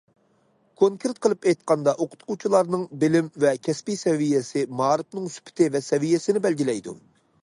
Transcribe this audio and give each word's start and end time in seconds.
كونكرېت 0.81 1.19
قىلىپ 1.25 1.43
ئېيتقاندا، 1.49 1.91
ئوقۇتقۇچىلارنىڭ 2.03 2.85
بىلىم 3.03 3.27
ۋە 3.43 3.51
كەسپىي 3.67 3.99
سەۋىيەسى 4.05 4.63
مائارىپنىڭ 4.79 5.29
سۈپىتى 5.35 5.69
ۋە 5.77 5.83
سەۋىيەسىنى 5.89 6.43
بەلگىلەيدۇ. 6.47 6.95